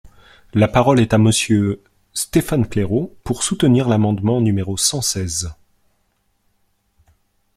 [0.55, 5.53] La parole est à Monsieur Stéphane Claireaux, pour soutenir l’amendement numéro cent seize.